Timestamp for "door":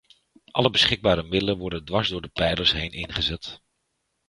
2.09-2.21